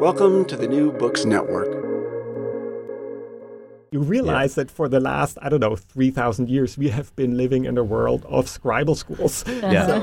[0.00, 1.68] Welcome to the New Books Network.
[3.90, 7.66] You realize that for the last, I don't know, 3,000 years, we have been living
[7.66, 9.44] in a world of scribal schools.
[9.60, 10.00] Yeah.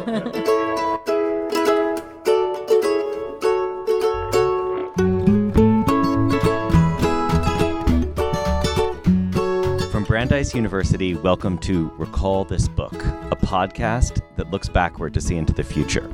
[9.89, 15.37] From Brandeis University, welcome to Recall This Book, a podcast that looks backward to see
[15.37, 16.07] into the future.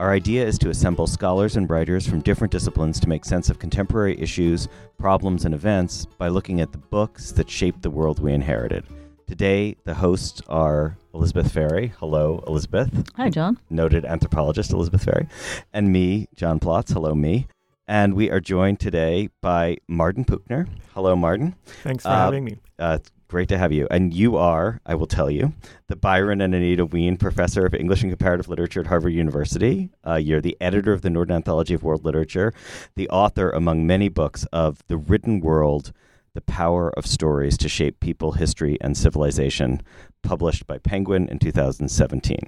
[0.00, 3.58] Our idea is to assemble scholars and writers from different disciplines to make sense of
[3.58, 8.32] contemporary issues, problems, and events by looking at the books that shaped the world we
[8.32, 8.86] inherited.
[9.26, 11.92] Today, the hosts are Elizabeth Ferry.
[11.98, 13.10] Hello, Elizabeth.
[13.18, 13.58] Hi, John.
[13.68, 15.28] Noted anthropologist Elizabeth Ferry.
[15.74, 16.94] And me, John Plotz.
[16.94, 17.46] Hello, me.
[17.86, 20.66] And we are joined today by Martin Puchner.
[20.94, 21.56] Hello, Martin.
[21.82, 22.56] Thanks for Uh, having me.
[22.78, 23.86] Uh, it's great to have you.
[23.92, 25.52] And you are, I will tell you,
[25.86, 29.90] the Byron and Anita Wien Professor of English and Comparative Literature at Harvard University.
[30.04, 32.52] Uh, you're the editor of the Norton Anthology of World Literature,
[32.96, 35.92] the author, among many books, of The Written World
[36.32, 39.82] The Power of Stories to Shape People, History, and Civilization,
[40.22, 42.38] published by Penguin in 2017.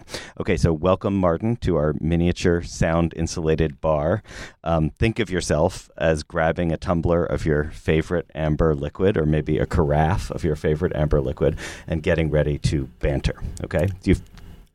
[0.41, 4.23] Okay, so welcome, Martin, to our miniature sound insulated bar.
[4.63, 9.59] Um, think of yourself as grabbing a tumbler of your favorite amber liquid, or maybe
[9.59, 11.59] a carafe of your favorite amber liquid,
[11.89, 13.43] and getting ready to banter.
[13.65, 14.17] Okay, do you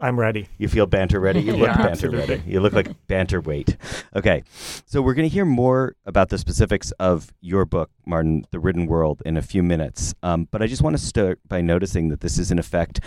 [0.02, 0.48] I'm ready.
[0.58, 1.40] you feel banter ready?
[1.40, 2.36] You look Yeah, banter absolutely.
[2.36, 2.44] ready.
[2.52, 3.78] You look like banter weight.
[4.16, 4.44] Okay.
[4.86, 8.88] So we're going to hear more about the specifics of your book, Martin, The Written
[8.88, 10.16] World, in a few minutes.
[10.24, 13.00] Um, but I just want to start by noticing that this is, in effect,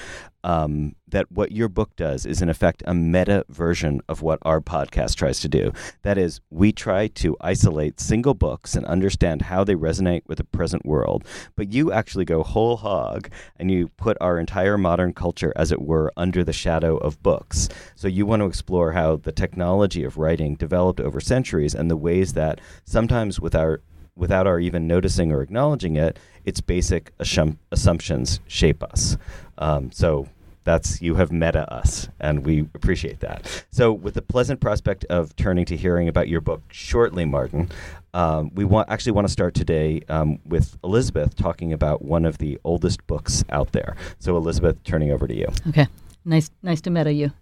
[0.44, 4.60] um, that what your book does is, in effect, a meta version of what our
[4.60, 5.72] podcast tries to do.
[6.02, 10.44] That is, we try to isolate single books and understand how they resonate with the
[10.44, 11.24] present world.
[11.56, 15.82] But you actually go whole hog and you put our entire modern culture, as it
[15.82, 17.68] were, under the shadow of books.
[17.94, 21.96] So you want to explore how the technology of writing developed over centuries and the
[21.96, 23.80] ways that sometimes with our
[24.16, 29.16] without our even noticing or acknowledging it, its basic assum- assumptions shape us.
[29.58, 30.28] Um, so
[30.64, 33.64] that's you have meta us, and we appreciate that.
[33.70, 37.70] So, with the pleasant prospect of turning to hearing about your book shortly, Martin,
[38.12, 42.38] um, we want actually want to start today um, with Elizabeth talking about one of
[42.38, 43.96] the oldest books out there.
[44.18, 45.48] So, Elizabeth, turning over to you.
[45.68, 45.88] Okay.
[46.24, 47.32] Nice, nice to meet you.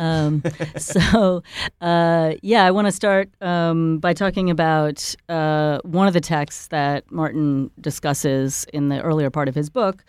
[0.00, 0.42] Um,
[0.78, 1.42] so,
[1.82, 6.68] uh, yeah, I want to start um, by talking about uh, one of the texts
[6.68, 10.02] that Martin discusses in the earlier part of his book,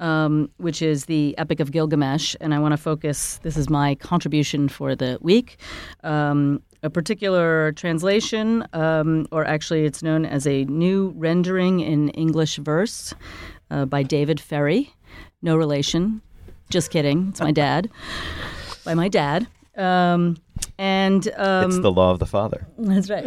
[0.00, 2.34] um, which is the Epic of Gilgamesh.
[2.40, 5.58] And I want to focus, this is my contribution for the week,
[6.04, 12.56] um, a particular translation, um, or actually it's known as a new rendering in English
[12.56, 13.12] verse
[13.70, 14.94] uh, by David Ferry.
[15.42, 16.22] No relation.
[16.70, 17.28] Just kidding.
[17.28, 17.90] It's my dad.
[18.84, 19.46] By my dad.
[19.76, 20.36] Um,
[20.78, 22.66] and um, it's the law of the father.
[22.78, 23.26] that's right.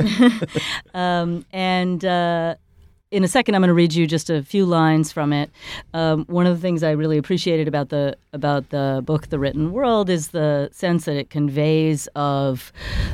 [0.94, 2.56] um, and uh,
[3.10, 5.50] in a second, I'm going to read you just a few lines from it.
[5.94, 9.72] Um, one of the things I really appreciated about the about the book, The Written
[9.72, 12.74] World, is the sense that it conveys of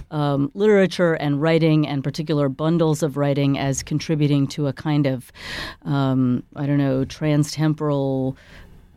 [0.10, 5.32] um, literature and writing, and particular bundles of writing, as contributing to a kind of
[5.84, 8.36] um, I don't know transtemporal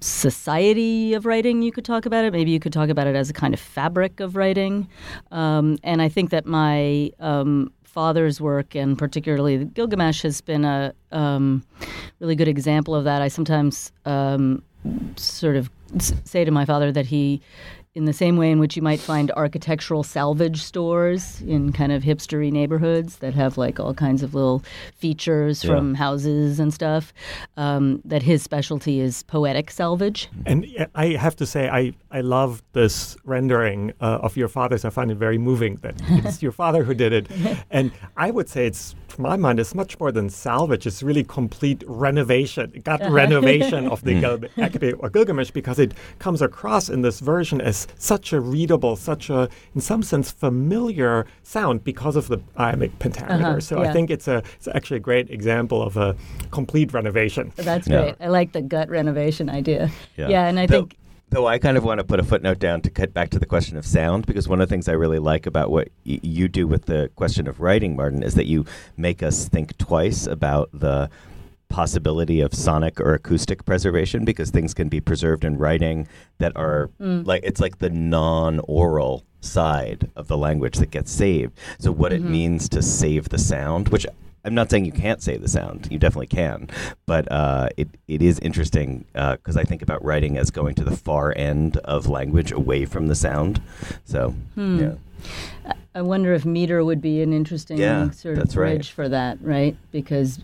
[0.00, 2.32] society of writing you could talk about it.
[2.32, 4.88] Maybe you could talk about it as a kind of fabric of writing.
[5.30, 10.92] Um, and i think that my um, father's work and particularly gilgamesh has been a
[11.12, 11.64] um,
[12.20, 13.22] really good example of that.
[13.22, 14.62] I sometimes um,
[15.16, 15.70] sort of
[16.24, 17.40] say to my father that he
[17.96, 22.02] in the same way in which you might find architectural salvage stores in kind of
[22.02, 24.62] hipstery neighborhoods that have like all kinds of little
[24.94, 25.74] features Yeah.
[25.76, 27.14] from houses and stuff,
[27.56, 30.28] um, that his specialty is poetic salvage.
[30.44, 34.84] And uh, I have to say, I, I love this rendering uh, of your father's.
[34.84, 35.94] I find it very moving that
[36.24, 37.26] it's your father who did it.
[37.70, 40.86] And I would say it's to my mind, is much more than salvage.
[40.86, 46.40] It's really complete renovation, gut renovation of the Gil- Epic of Gilgamesh because it comes
[46.40, 51.82] across in this version as such a readable, such a, in some sense, familiar sound
[51.84, 53.34] because of the iambic pentameter.
[53.44, 56.14] Uh-huh, so I think it's a it's actually a great example of a
[56.50, 57.52] complete renovation.
[57.56, 58.02] That's Yeah.
[58.02, 58.14] great.
[58.20, 59.90] I like the gut renovation idea.
[60.16, 60.96] Yeah, and I Though- think
[61.30, 63.46] Though I kind of want to put a footnote down to cut back to the
[63.46, 66.46] question of sound, because one of the things I really like about what y- you
[66.46, 68.64] do with the question of writing, Martin, is that you
[68.96, 71.10] make us think twice about the
[71.68, 76.06] possibility of sonic or acoustic preservation because things can be preserved in writing
[76.38, 77.26] that are mm.
[77.26, 81.58] like it's like the non-oral side of the language that gets saved.
[81.80, 82.32] So what it mm-hmm.
[82.32, 84.06] means to save the sound which
[84.46, 86.68] i'm not saying you can't say the sound you definitely can
[87.04, 90.96] but uh, it, it is interesting because i think about writing as going to the
[90.96, 93.60] far end of language away from the sound
[94.04, 94.94] so yeah
[95.94, 98.74] I wonder if meter would be an interesting Yeah, sort of that's right.
[98.74, 99.74] bridge for that, right?
[99.90, 100.38] Because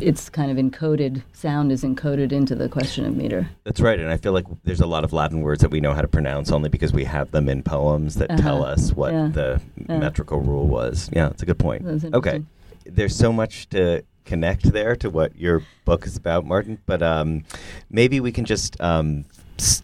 [0.00, 3.48] it's kind of encoded, sound is encoded into the question of meter.
[3.64, 5.94] That's right, and I feel like there's a lot of Latin words that we know
[5.94, 8.72] how to pronounce only because we have them in poems that tell Uh-huh.
[8.74, 9.28] us what Yeah.
[9.32, 9.98] the Yeah.
[9.98, 11.08] metrical rule was.
[11.12, 11.86] Yeah, it's a good point.
[12.14, 12.42] Okay.
[12.88, 16.78] There's so much to connect there to what your book is about, Martin.
[16.86, 17.44] But um,
[17.90, 19.24] maybe we can just, um,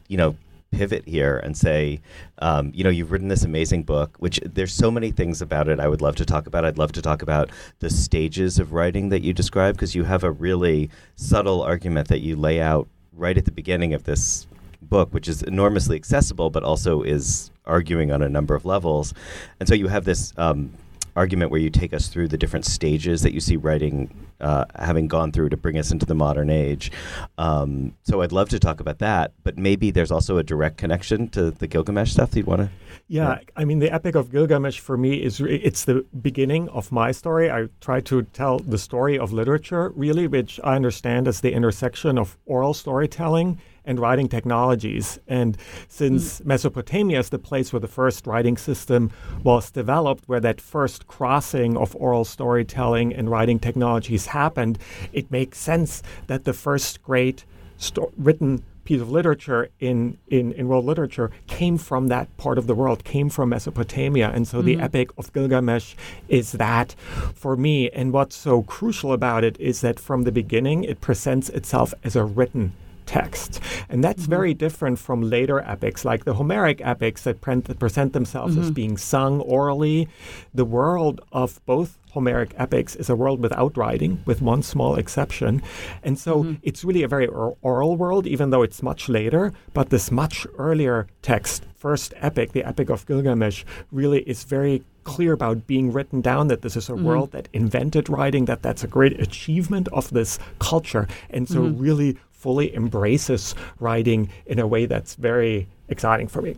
[0.08, 0.36] you know,
[0.72, 2.00] pivot here and say,
[2.38, 5.78] um, you know, you've written this amazing book, which there's so many things about it
[5.78, 6.64] I would love to talk about.
[6.64, 10.24] I'd love to talk about the stages of writing that you describe because you have
[10.24, 14.46] a really subtle argument that you lay out right at the beginning of this
[14.80, 19.14] book, which is enormously accessible, but also is arguing on a number of levels.
[19.60, 20.72] And so you have this um,
[21.16, 25.06] argument where you take us through the different stages that you see writing uh, having
[25.06, 26.90] gone through to bring us into the modern age.
[27.38, 31.28] Um, so I'd love to talk about that, but maybe there's also a direct connection
[31.28, 32.32] to the Gilgamesh stuff.
[32.32, 32.70] Do you want to?
[33.08, 37.12] Yeah, I mean, the Epic of Gilgamesh for me is it's the beginning of my
[37.12, 37.50] story.
[37.50, 42.18] I try to tell the story of literature, really, which I understand as the intersection
[42.18, 45.18] of oral storytelling and writing technologies.
[45.26, 45.56] And
[45.88, 46.46] since mm.
[46.46, 49.10] Mesopotamia is the place where the first writing system
[49.42, 54.78] was developed, where that first crossing of oral storytelling and writing technologies happened,
[55.12, 57.44] it makes sense that the first great
[57.78, 62.66] sto- written piece of literature in, in, in world literature came from that part of
[62.66, 64.30] the world, came from Mesopotamia.
[64.30, 64.82] And so the mm.
[64.82, 65.94] Epic of Gilgamesh
[66.28, 66.94] is that
[67.34, 67.90] for me.
[67.90, 72.16] And what's so crucial about it is that from the beginning, it presents itself as
[72.16, 72.72] a written
[73.06, 73.60] text.
[73.88, 74.30] And that's mm-hmm.
[74.30, 78.74] very different from later epics, like the Homeric epics that, present themselves as mm-hmm.
[78.74, 80.08] being sung orally.
[80.54, 85.62] The world of both Homeric epics is a world without writing, with one small exception.
[86.02, 86.54] And so mm-hmm.
[86.62, 89.52] it's really a very oral world, even though it's much later.
[89.72, 95.32] But this much earlier text, first epic, the Epic of Gilgamesh, really is very clear
[95.32, 98.86] about being written down that this is a world that invented writing, that that's a
[98.86, 101.08] great achievement of this culture.
[101.30, 106.56] And so really fully embraces writing in a way that's very exciting for me.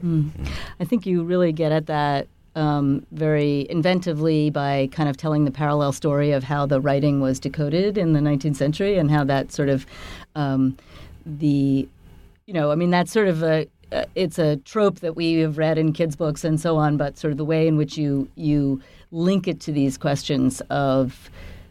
[0.80, 2.26] I think you really get at that
[2.56, 7.38] um, very inventively by kind of telling the parallel story of how the writing was
[7.38, 9.84] decoded in the 19th century and how that sort of
[10.36, 10.76] um,
[11.26, 11.86] the
[12.46, 15.58] you know I mean that's sort of a uh, it's a trope that we have
[15.58, 18.28] read in kids books and so on but sort of the way in which you
[18.36, 18.80] you
[19.10, 21.30] link it to these questions of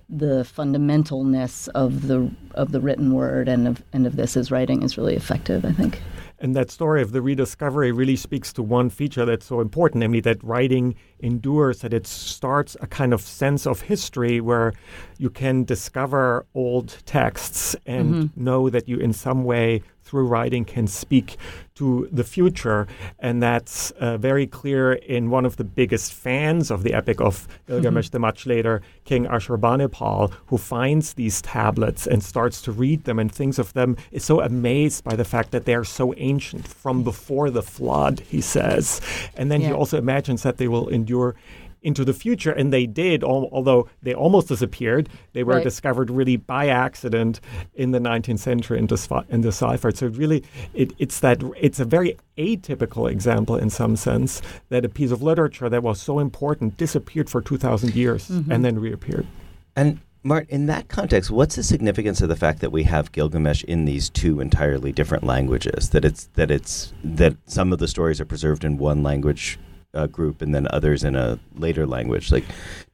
[0.09, 4.83] the fundamentalness of the of the written word and of and of this as writing
[4.83, 6.01] is really effective I think.
[6.44, 10.19] And that story of the rediscovery really speaks to one feature that's so important, namely
[10.21, 14.73] that writing endures, that it starts a kind of sense of history where
[15.18, 18.44] you can discover old texts and mm-hmm.
[18.44, 21.38] know that you, in some way, through writing, can speak
[21.76, 22.88] to the future.
[23.19, 27.48] And that's uh, very clear in one of the biggest fans of the Epic of
[27.68, 33.19] Gilgamesh, the much later King Ashurbanipal, who finds these tablets and starts to read them
[33.19, 36.68] and thinks of them, is so amazed by the fact that they are so ancient
[36.68, 39.02] from before the flood, he says.
[39.36, 41.36] And then he also imagines that they will endure
[41.83, 45.09] into the future, and they did, al- although they almost disappeared.
[45.33, 45.63] They were Right.
[45.63, 47.40] discovered really by accident
[47.75, 49.97] in the 19th century and, deciph- and deciphered.
[49.97, 54.90] So really, it, it's that it's a very atypical example in some sense that a
[54.90, 58.52] piece of literature that was so important disappeared for 2,000 years mm-hmm.
[58.52, 59.28] and then reappeared.
[59.75, 63.66] And Mart, in that context, what's the significance of the fact that we have Gilgamesh
[63.66, 65.90] in these two entirely different languages?
[65.90, 69.59] That it's that it's that some of the stories are preserved in one language
[69.94, 72.31] uh, group and then others in a later language.
[72.31, 72.45] Like,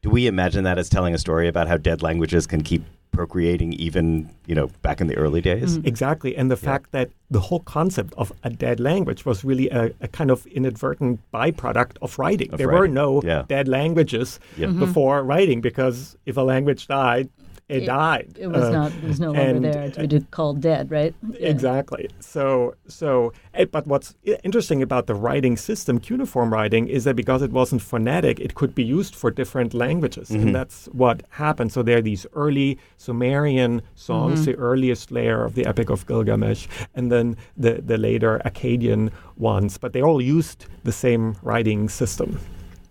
[0.01, 3.73] do we imagine that as telling a story about how dead languages can keep procreating
[3.73, 5.77] even you know back in the early days.
[5.77, 5.85] Mm.
[5.85, 6.37] Exactly.
[6.37, 10.07] And the fact that the whole concept of a dead language was really a, a
[10.07, 12.51] kind of inadvertent byproduct of writing.
[12.51, 13.43] Of there were no yeah.
[13.47, 14.69] dead languages Yep.
[14.69, 14.79] Mm-hmm.
[14.79, 17.29] before writing because if a language died,
[17.69, 18.29] it, It- died.
[18.39, 18.91] It was Uh, not.
[19.03, 21.13] It was no longer and- there to be called dead, right?
[21.39, 21.49] Yeah.
[21.53, 22.09] Exactly.
[22.19, 27.41] So, so, eh, but what's interesting about the writing system, cuneiform writing, is that because
[27.43, 30.47] it wasn't phonetic, it could be used for different languages, Mm-hmm.
[30.47, 31.71] and that's what happened.
[31.71, 34.51] So there are these early Sumerian songs, Mm-hmm.
[34.51, 39.77] the earliest layer of the Epic of Gilgamesh, and then the the later Akkadian ones,
[39.77, 42.29] but they all used the same writing system.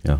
[0.04, 0.18] Yeah.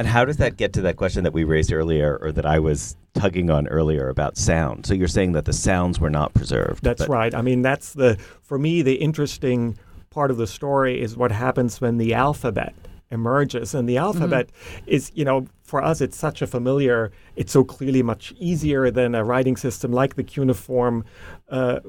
[0.00, 2.58] And how does that get to that question that we raised earlier, or that I
[2.58, 4.86] was tugging on earlier about sound?
[4.86, 6.82] So you're saying that the sounds were not preserved.
[6.82, 7.34] That's but- right.
[7.34, 9.76] I mean, that's the for me the interesting
[10.08, 12.74] part of the story is what happens when the alphabet
[13.10, 14.50] emerges, and the alphabet
[14.86, 17.12] is you know for us it's such a familiar.
[17.36, 21.04] It's so clearly much easier than a writing system like the cuneiform,
[21.50, 21.80] uh, uh,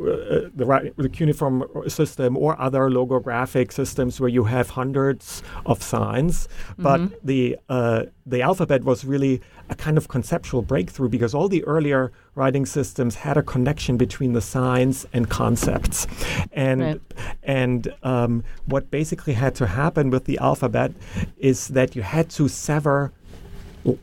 [0.56, 6.48] the, the cuneiform system or other logographic systems where you have hundreds of signs.
[6.78, 11.64] But the uh, the alphabet was really a kind of conceptual breakthrough because all the
[11.64, 16.06] earlier writing systems had a connection between the signs and concepts,
[16.52, 17.02] and Right.
[17.42, 20.92] and um, what basically had to happen with the alphabet
[21.38, 23.12] is that you had to sever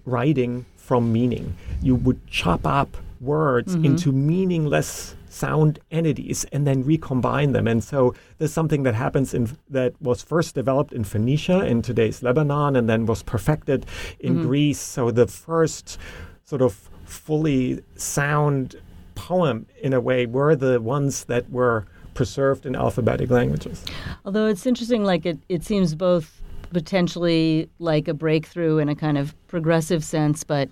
[0.06, 1.54] writing from meaning.
[1.82, 7.66] You would chop up words into meaningless sound entities and then recombine them.
[7.66, 12.22] And so there's something that happens in that was first developed in Phoenicia in today's
[12.22, 13.86] Lebanon and then was perfected
[14.20, 14.46] in mm-hmm.
[14.46, 14.80] Greece.
[14.80, 15.98] So the first
[16.44, 16.72] sort of
[17.04, 18.76] fully sound
[19.14, 23.84] poem in a way were the ones that were preserved in alphabetic languages.
[24.24, 26.40] Although it's interesting, like it, it seems both
[26.72, 30.68] potentially like a breakthrough in a kind of progressive sense, but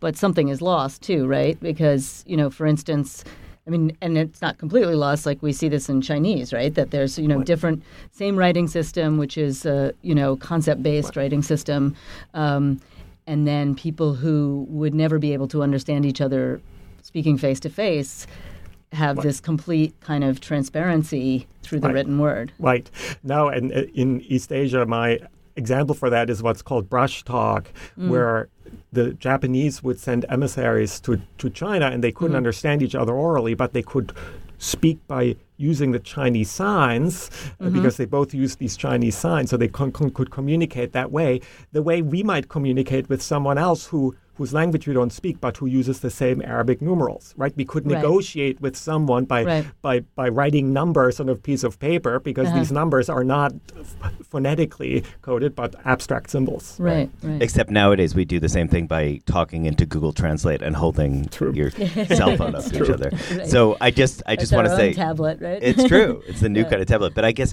[0.00, 1.58] but something is lost too, right?
[1.60, 3.24] Because you know, for instance.
[3.68, 5.26] I mean, and it's not completely lost.
[5.26, 6.74] Like we see this in Chinese, right?
[6.74, 7.82] That there's you know different
[8.12, 11.94] same writing system, which is uh, you know concept based writing system,
[12.32, 12.80] um,
[13.26, 16.62] and then people who would never be able to understand each other
[17.02, 18.26] speaking face to face
[18.92, 21.94] have this complete kind of transparency through the Right.
[21.94, 22.52] written word.
[22.58, 22.90] Right.
[23.22, 25.20] Now, and uh, in East Asia, my
[25.58, 28.08] example for that is what's called brush talk, mm.
[28.08, 28.48] where
[28.92, 32.38] the Japanese would send emissaries to, to China and they couldn't mm.
[32.44, 34.12] understand each other orally, but they could
[34.58, 37.28] speak by using the Chinese signs
[37.60, 37.74] uh, mm-hmm.
[37.74, 41.40] because they both used these Chinese signs, so they con- con- could communicate that way,
[41.72, 45.56] the way we might communicate with someone else who whose language we don't speak, but
[45.56, 47.52] who uses the same Arabic numerals, right?
[47.56, 47.96] We could Right.
[47.96, 49.66] negotiate with someone by Right.
[49.82, 52.58] by by writing numbers on a piece of paper because Uh-huh.
[52.58, 56.78] these numbers are not ph- phonetically coded but abstract symbols.
[56.78, 57.42] Right, right.
[57.42, 61.52] Except nowadays we do the same thing by talking into Google Translate and holding True.
[61.52, 61.70] your
[62.18, 63.10] cell phone up to each other.
[63.36, 63.46] Right.
[63.48, 65.58] So I just I just want to say tablet, right?
[65.60, 66.22] it's true.
[66.28, 66.70] It's the new Yeah.
[66.70, 67.12] kind of tablet.
[67.14, 67.52] But I guess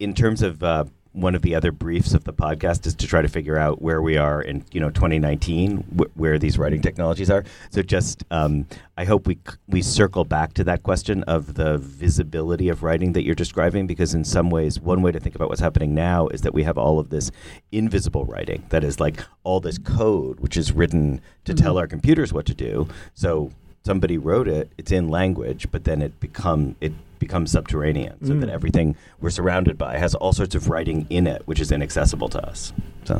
[0.00, 3.22] in terms of uh, one of the other briefs of the podcast is to try
[3.22, 7.30] to figure out where we are in you know 2019, wh- where these writing technologies
[7.30, 7.44] are.
[7.70, 8.66] So just um,
[8.98, 13.12] I hope we c- we circle back to that question of the visibility of writing
[13.12, 16.26] that you're describing, because in some ways, one way to think about what's happening now
[16.28, 17.30] is that we have all of this
[17.70, 22.32] invisible writing that is like all this code which is written to tell our computers
[22.32, 22.88] what to do.
[23.14, 23.52] So
[23.84, 26.90] somebody wrote it it's in language but then it become it
[27.26, 28.86] becomes subterranean so that everything
[29.20, 32.72] we're surrounded by has all sorts of writing in it which is inaccessible to us
[33.04, 33.16] so.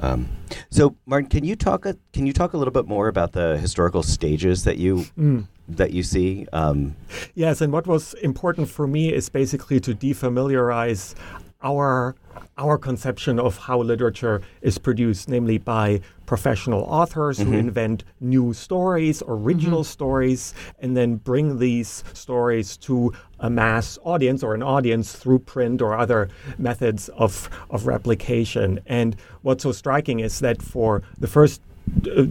[0.00, 0.28] Um,
[0.70, 3.56] so martin can you talk a, can you talk a little bit more about the
[3.58, 5.04] historical stages that you
[5.68, 6.46] that you see?
[6.52, 6.96] Um,
[7.34, 11.14] Yes, and what was important for me is basically to defamiliarize
[11.62, 12.14] our
[12.58, 17.54] our conception of how literature is produced, namely by professional authors who mm-hmm.
[17.54, 19.90] invent new stories, original mm-hmm.
[19.90, 25.82] stories, and then bring these stories to a mass audience or an audience through print
[25.82, 26.28] or other
[26.58, 28.80] methods of, of replication.
[28.86, 31.60] And what's so striking is that for the first
[32.16, 32.24] uh,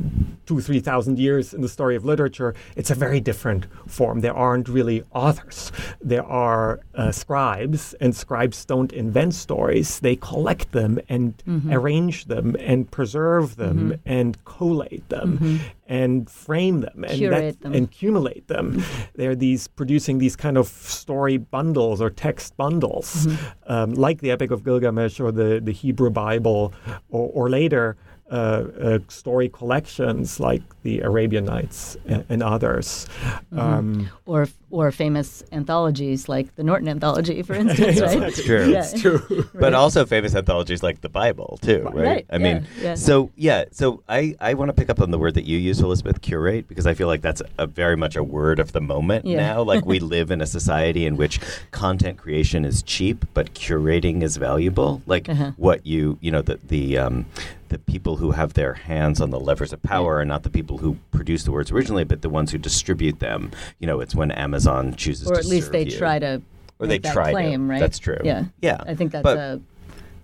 [0.46, 4.22] two, three thousand years in the story of literature, it's a very different form.
[4.22, 5.72] There aren't really authors.
[6.02, 10.00] There are uh, scribes, and scribes don't invent stories.
[10.00, 11.34] They collect them and
[11.72, 17.74] arrange them and preserve them and collate them and frame them and, that- them.
[17.74, 18.84] and accumulate them.
[19.16, 23.28] They're these producing these kind of story bundles or text bundles,
[23.68, 26.74] um, like the Epic of Gilgamesh or the, the Hebrew Bible,
[27.10, 27.96] or, or later
[28.32, 33.08] Uh, uh, story collections like the Arabian Nights and, and others.
[33.54, 33.60] Mm-hmm.
[33.60, 38.20] Um, or or famous anthologies like the Norton anthology, for instance, right?
[38.20, 38.70] That's true.
[38.72, 38.80] Yeah.
[38.80, 39.46] It's true.
[39.54, 41.96] But also famous anthologies like the Bible too, right?
[41.96, 42.96] Right, I mean, yeah, yeah.
[42.96, 45.82] so yeah, so I I want to pick up on the word that you use,
[45.82, 49.26] Elizabeth, curate, because I feel like that's a very much a word of the moment
[49.26, 49.38] Yeah.
[49.38, 49.62] now.
[49.62, 51.40] Like we live in a society in which
[51.72, 55.02] content creation is cheap, but curating is valuable.
[55.06, 55.52] Like Uh-huh.
[55.58, 57.26] what you you know the the um,
[57.70, 60.71] the people who have their hands on the levers of power are not the people
[60.78, 63.52] who produce the words originally, but the ones who distribute them.
[63.80, 65.92] You know, it's when Amazon chooses or to at least they you.
[65.98, 66.42] try to
[66.80, 67.32] Or they try to.
[67.32, 67.80] claim, right?
[67.80, 68.18] That's true.
[68.24, 68.82] Yeah, Yeah.
[68.86, 69.62] I think that's But- a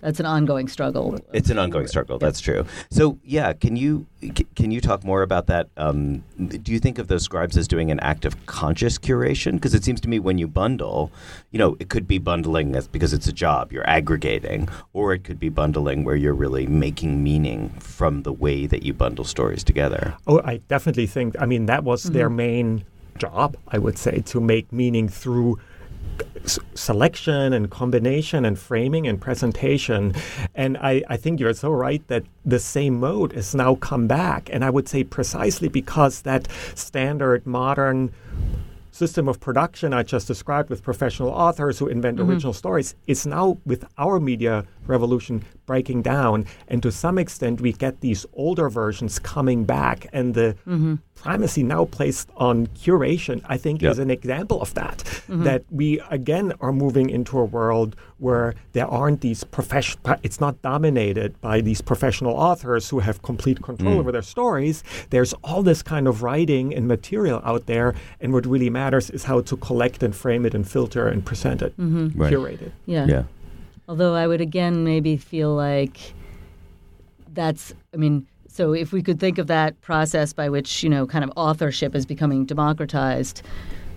[0.08, 1.20] that's an ongoing struggle.
[1.34, 2.18] It's an ongoing struggle.
[2.18, 2.66] That's true.
[2.90, 4.06] So yeah, can you
[4.56, 5.68] can you talk more about that?
[5.76, 6.24] Um,
[6.66, 9.54] do you think of those scribes as doing an act of conscious curation?
[9.56, 11.12] Because it seems to me when you bundle,
[11.52, 15.26] you know, it could be bundling as because it's a job you're aggregating, or it
[15.26, 19.62] could be bundling where you're really making meaning from the way that you bundle stories
[19.62, 20.16] together.
[20.26, 21.36] Oh, I definitely think.
[21.38, 22.36] I mean, that was their Mm-hmm.
[22.38, 22.86] main
[23.18, 23.58] job.
[23.68, 25.60] I would say to make meaning through s-
[26.74, 30.14] selection and combination and framing and presentation.
[30.56, 34.50] And I, I think you're so right that the same mode has now come back.
[34.52, 38.14] And I would say precisely because that standard modern
[38.98, 42.30] system of production I just described with professional authors who invent mm-hmm.
[42.30, 46.46] original stories is now with our media revolution breaking down.
[46.68, 50.08] And to some extent we get these older versions coming back.
[50.14, 50.96] And the mm-hmm.
[51.14, 53.92] primacy now placed on curation I think Yep.
[53.92, 54.98] is an example of that.
[54.98, 55.44] Mm-hmm.
[55.44, 60.60] That we again are moving into a world where there aren't these professional it's not
[60.64, 64.00] dominated by these professional authors who have complete control mm.
[64.00, 64.84] over their stories.
[65.12, 67.94] There's all this kind of writing and material out there.
[68.22, 71.62] And what really matters is how to collect and frame it and filter and present
[71.62, 72.20] it mm-hmm.
[72.20, 72.30] Right.
[72.30, 73.06] curate it Yeah.
[73.06, 73.24] Yeah.
[73.88, 76.14] Although I would again maybe feel like
[77.34, 81.06] that's, I mean, so if we could think of that process by which, you know,
[81.06, 83.44] kind of authorship is becoming democratized,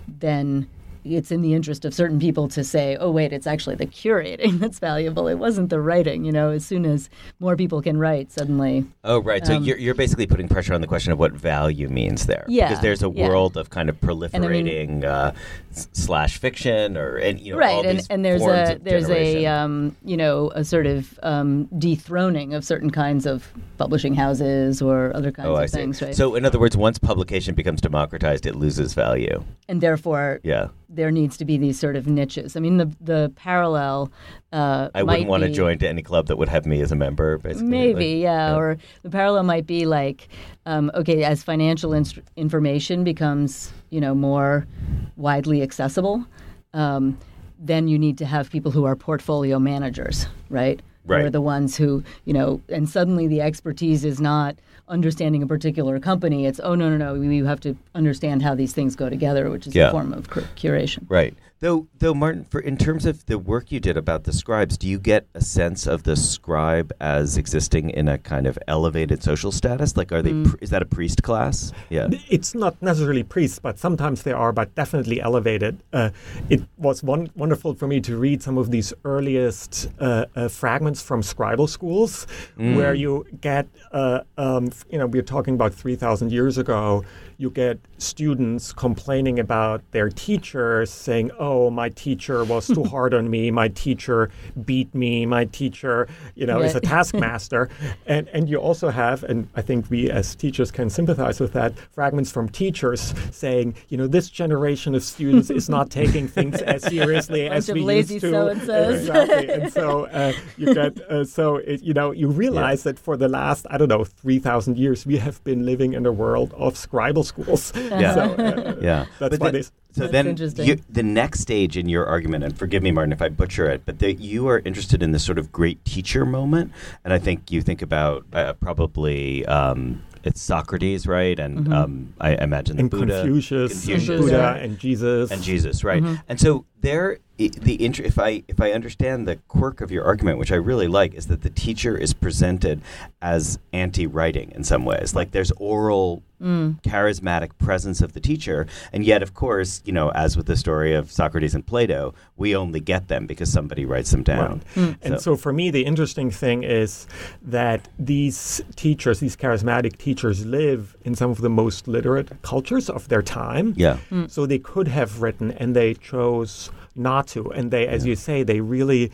[0.07, 0.67] then
[1.03, 4.59] it's in the interest of certain people to say, oh, wait, it's actually the curating
[4.59, 5.27] that's valuable.
[5.27, 6.25] It wasn't the writing.
[6.25, 8.85] You know, as soon as more people can write, suddenly.
[9.03, 9.45] Oh, right.
[9.45, 12.45] So you're, you're basically putting pressure on the question of what value means there.
[12.47, 13.27] Yeah, Because there's a yeah.
[13.27, 15.31] world of kind of I mean- proliferating uh,
[15.71, 19.95] slash fiction or and you know all right and, and there's a there's a um,
[20.03, 25.31] you know a sort of um, dethroning of certain kinds of publishing houses or other
[25.31, 25.77] kinds Oh, I of see.
[25.77, 29.43] things right So, in other words, once publication becomes democratized, it loses value.
[29.67, 32.55] and therefore Yeah, there needs to be these sort of niches.
[32.55, 34.11] I mean, the the parallel.
[34.51, 36.95] Uh, I wouldn't want to join to any club that would have me as a
[36.95, 37.37] member.
[37.37, 38.55] Basically, Maybe, Like, yeah.
[38.55, 40.27] Or the parallel might be like,
[40.65, 44.67] um, okay, as financial inst- information becomes, you know, more
[45.15, 46.25] widely accessible,
[46.73, 47.17] um,
[47.57, 50.81] then you need to have people who are portfolio managers, right?
[51.05, 51.25] Right.
[51.25, 54.55] are the ones who, you know, and suddenly the expertise is not
[54.87, 56.45] understanding a particular company.
[56.45, 59.65] It's, oh, no, no, no, you have to understand how these things go together, which
[59.67, 59.87] is Yeah.
[59.87, 61.05] a form of cur- curation.
[61.09, 61.33] Right.
[61.61, 64.87] Though, though, Martin, for in terms of the work you did about the scribes, do
[64.87, 69.51] you get a sense of the scribe as existing in a kind of elevated social
[69.51, 69.95] status?
[69.95, 70.31] Like, are they?
[70.31, 70.55] Mm.
[70.59, 71.71] Is that a priest class?
[71.91, 72.07] Yeah.
[72.29, 75.83] It's not necessarily priests, but sometimes they are, but definitely elevated.
[75.93, 76.09] Uh,
[76.49, 81.03] it was one, wonderful for me to read some of these earliest uh, uh, fragments
[81.03, 82.25] from scribal schools,
[82.57, 87.03] where you get, uh, um, you know, we're talking about 3,000 years ago,
[87.41, 93.29] you get students complaining about their teachers, saying, oh, my teacher was too hard on
[93.29, 94.29] me, my teacher
[94.63, 97.67] beat me, my teacher, you know, is a taskmaster.
[98.05, 101.73] and, and you also have, and I think we as teachers can sympathize with that,
[101.91, 106.83] fragments from teachers saying, you know, this generation of students is not taking things as
[106.83, 108.19] seriously as we used to.
[108.19, 108.99] so-and-sos.
[108.99, 109.49] Exactly.
[109.49, 113.27] and so uh, you get, uh, so it, you know, you realize that for the
[113.27, 117.30] last, I don't know, 3,000 years, we have been living in a world of scribal
[117.31, 117.73] schools.
[118.03, 118.13] Yeah.
[118.13, 119.05] So, uh, Yeah.
[119.19, 119.63] That's But why the- they.
[119.93, 120.65] So That's then, interesting.
[120.67, 123.81] you, the next stage in your argument, and forgive me, Martin, if I butcher it,
[123.85, 126.71] but that you are interested in this sort of great teacher moment,
[127.03, 131.37] and I think you think about uh, probably um, it's Socrates, right?
[131.37, 131.73] And Mm-hmm.
[131.73, 134.63] um, I imagine the And Buddha, Confucius, Confucius, and Buddha, yeah.
[134.63, 135.29] and Jesus.
[135.31, 136.01] and Jesus, right?
[136.01, 136.15] Mm-hmm.
[136.29, 140.37] And so there, the int- if I if I understand the quirk of your argument,
[140.37, 142.81] which I really like, is that the teacher is presented
[143.21, 145.15] as anti-writing in some ways.
[145.15, 146.81] Like there's oral, Mm.
[146.81, 150.95] charismatic presence of the teacher, and yet, of course, you know, as with the story
[150.95, 154.63] of Socrates and Plato, we only get them because somebody writes them down.
[154.75, 154.95] Right.
[155.03, 157.05] And so for me, the interesting thing is
[157.43, 163.07] that these teachers, these charismatic teachers, live in some of the most literate cultures of
[163.09, 163.75] their time.
[163.77, 163.97] Yeah.
[164.27, 167.51] So they could have written and they chose not to.
[167.51, 169.11] And they, as you say, they really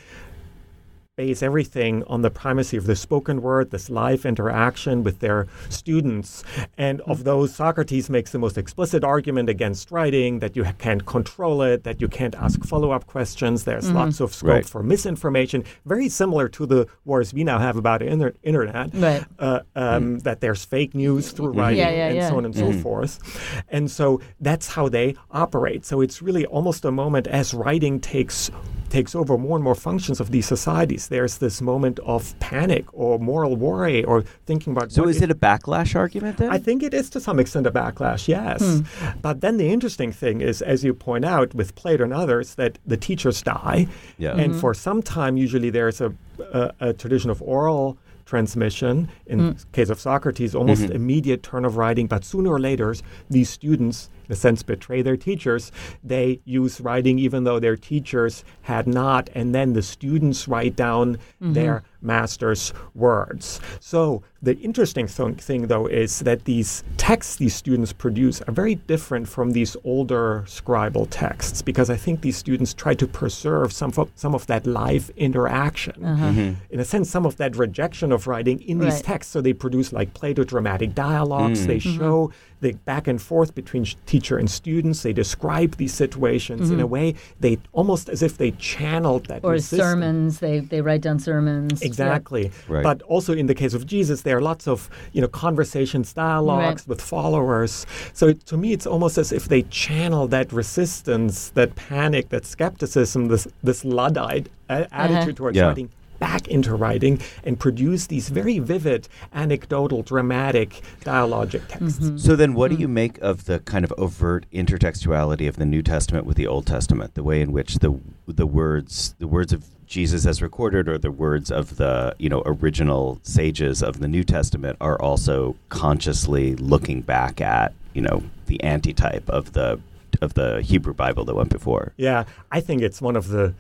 [1.17, 6.43] base everything on the primacy of the spoken word, this live interaction with their students.
[6.77, 7.23] And of mm-hmm.
[7.23, 11.99] those, Socrates makes the most explicit argument against writing that you can't control it, that
[11.99, 13.63] you can't ask follow up questions.
[13.63, 13.97] There's mm-hmm.
[13.97, 14.65] lots of scope Right.
[14.65, 18.91] for misinformation, very similar to the wars we now have about inter- internet.
[18.93, 19.25] Right.
[19.39, 20.17] Uh, um, mm-hmm.
[20.19, 22.30] That there's fake news through writing Yeah, yeah, and yeah.
[22.30, 23.63] so on and so forth.
[23.69, 25.84] And so that's how they operate.
[25.84, 28.51] So it's really almost a moment as writing takes
[28.89, 31.07] takes over more and more functions of these societies.
[31.10, 35.32] There's this moment of panic or moral worry or thinking about So is if- it
[35.32, 36.50] a backlash argument then?
[36.50, 38.62] I think it is to some extent a backlash, yes.
[38.62, 38.82] Hmm.
[39.22, 42.80] But then the interesting thing is, as you point out with Plato and others, that
[42.86, 43.88] the teachers die.
[44.17, 44.32] Yeah.
[44.36, 44.60] And Mm-hmm.
[44.60, 46.13] for some time, usually there's a,
[46.54, 49.10] a, a tradition of oral transmission.
[49.26, 49.65] In Mm.
[49.72, 50.91] case of Socrates, almost Mm-hmm.
[51.02, 52.08] immediate turn of writing.
[52.08, 52.93] But sooner or later,
[53.30, 55.72] these students, in a sense, betray their teachers.
[56.04, 59.30] They use writing even though their teachers had not.
[59.34, 61.54] And then the students write down Mm-hmm.
[61.54, 63.60] their master's words.
[63.79, 68.75] So the interesting th- thing, though, is that these texts these students produce are very
[68.75, 73.91] different from these older scribal texts because I think these students try to preserve some
[73.97, 76.05] of, some of that live interaction.
[76.05, 76.25] Uh-huh.
[76.25, 76.53] Mm-hmm.
[76.69, 79.33] In a sense, some of that rejection of writing in these texts.
[79.33, 81.62] So they produce like Plato dramatic dialogues.
[81.62, 81.67] Mm.
[81.67, 81.97] They mm-hmm.
[81.97, 85.03] show the back and forth between sh- teacher and students.
[85.03, 86.91] They describe these situations in a mm-hmm.
[86.91, 89.81] way they almost as if they channeled that Or resistance.
[89.81, 90.39] sermons.
[90.39, 91.81] They they write down sermons.
[91.88, 92.06] Yeah.
[92.06, 92.52] Exactly.
[92.67, 92.84] Right.
[92.84, 96.82] But also in the case of Jesus, there are lots of you know conversations, dialogues
[96.84, 96.88] Right.
[96.89, 97.86] with followers.
[98.13, 102.45] So it, to me, it's almost as if they channel that resistance, that panic, that
[102.45, 105.67] skepticism, this this luddite a- attitude towards Yeah.
[105.67, 112.00] writing back into writing and produce these very vivid, anecdotal, dramatic dialogic texts.
[112.00, 112.17] Mm-hmm.
[112.17, 115.84] So then, what do you make of the kind of overt intertextuality of the New
[115.84, 117.13] Testament with the Old Testament?
[117.13, 121.12] The way in which the the words the words of Jesus as recorded, or the
[121.12, 127.02] words of the you know original sages of the New Testament, are also consciously looking
[127.02, 129.80] back at you know the antitype of the
[130.21, 131.93] of the Hebrew Bible that went before.
[131.97, 133.54] Yeah, I think it's one of the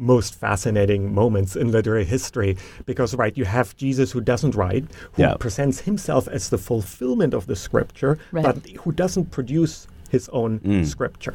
[0.00, 5.22] most fascinating moments in literary history because, right, you have Jesus who doesn't write, who
[5.22, 5.34] Yeah.
[5.34, 8.44] presents himself as the fulfillment of the scripture, Right.
[8.44, 10.86] but who doesn't produce his own Mm.
[10.86, 11.34] scripture.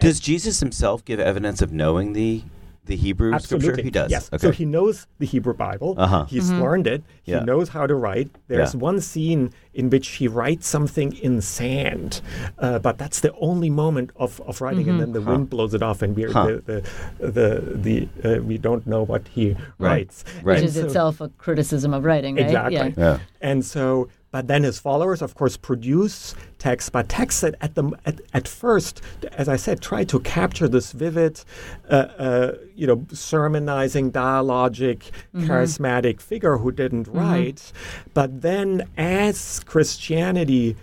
[0.00, 2.42] Does Jesus himself give evidence of knowing the
[2.86, 3.66] the Hebrew Absolutely.
[3.68, 3.82] scripture?
[3.84, 4.10] He does.
[4.10, 4.28] Yes.
[4.32, 4.38] Okay.
[4.38, 5.94] So he knows the Hebrew Bible.
[5.96, 6.24] Uh-huh.
[6.24, 7.04] He's learned it.
[7.22, 7.40] He Yeah.
[7.44, 8.28] knows how to write.
[8.48, 8.80] There's Yeah.
[8.80, 12.20] one scene in which he writes something in sand,
[12.58, 15.82] uh, but that's the only moment of, of writing, and then the wind blows it
[15.82, 16.58] off, and we're Huh.
[16.66, 16.82] the
[17.20, 20.24] the the, the uh, we don't know what he writes.
[20.42, 20.44] Right.
[20.44, 22.46] Which And is so- itself a criticism of writing, right?
[22.46, 22.76] Exactly.
[22.76, 22.92] Yeah.
[22.96, 23.18] Yeah.
[23.40, 27.92] And so, but then his followers, of course, produce texts, but texts that at the
[28.06, 31.44] at, at first, as I said, try to capture this vivid,
[31.90, 37.72] uh, uh, you know, sermonizing, dialogic, charismatic figure who didn't write.
[38.14, 40.76] But then, as Christianity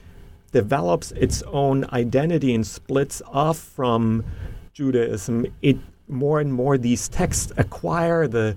[0.51, 4.23] develops its own identity and splits off from
[4.73, 8.55] Judaism, it more and more these texts acquire the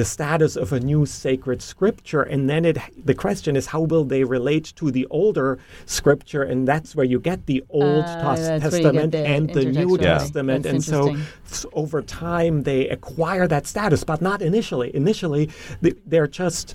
[0.00, 2.76] the status of a new sacred scripture and then it
[3.10, 5.50] the question is how will they relate to the older
[5.86, 9.18] scripture and that's where you get the old Tes- that's where you get testament the
[9.34, 10.00] and the new intertextuality.
[10.18, 11.26] testament That's and so interesting.
[11.58, 15.44] s- over time they acquire that status but not initially initially
[15.82, 16.74] th- they're just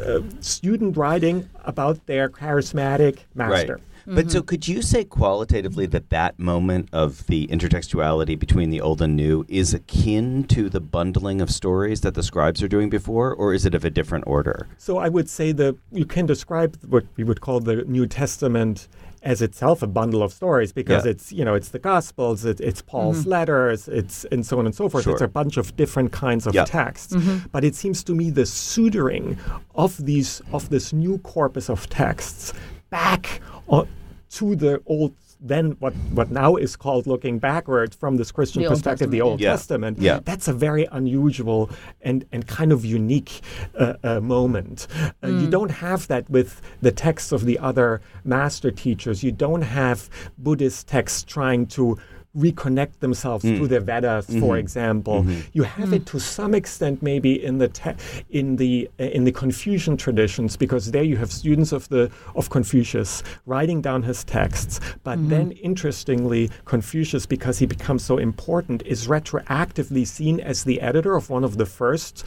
[0.00, 3.82] uh, student writing about their charismatic master Right.
[4.06, 4.46] But so, mm-hmm.
[4.46, 9.44] could you say qualitatively that that moment of the intertextuality between the old and new
[9.48, 13.64] is akin to the bundling of stories that the scribes are doing before, or is
[13.64, 14.68] it of a different order?
[14.78, 18.88] So I would say that you can describe what we would call the New Testament
[19.24, 21.12] as itself a bundle of stories because Yeah.
[21.12, 23.30] it's you know it's the Gospels, it, it's Paul's mm-hmm.
[23.30, 25.06] letters, it's and so on and so forth.
[25.06, 26.64] It's a bunch of different kinds of Yeah.
[26.64, 27.14] texts.
[27.14, 27.46] Mm-hmm.
[27.50, 29.38] But it seems to me the suturing
[29.74, 32.52] of these of this new corpus of texts
[32.90, 33.88] back on,
[34.30, 35.14] to the old.
[35.46, 39.20] Then what, what now is called looking backwards from this Christian The Old perspective, the
[39.20, 39.50] Old yeah.
[39.50, 39.98] Testament.
[39.98, 40.20] Yeah.
[40.24, 41.68] That's a very unusual
[42.00, 43.42] and, and kind of unique
[43.78, 44.86] uh, uh, moment.
[45.22, 49.22] Uh, You don't have that with the texts of the other master teachers.
[49.22, 51.98] You don't have Buddhist texts trying to
[52.36, 53.68] reconnect themselves to mm.
[53.68, 54.54] the Vedas, for mm-hmm.
[54.56, 55.22] example.
[55.22, 55.40] Mm-hmm.
[55.52, 57.94] You have it to some extent, maybe in the te-
[58.30, 62.50] in the uh, in the Confucian traditions, because there you have students of the of
[62.50, 64.80] Confucius writing down his texts.
[65.04, 65.28] But mm-hmm.
[65.28, 71.30] then, interestingly, Confucius, because he becomes so important, is retroactively seen as the editor of
[71.30, 72.24] one of the first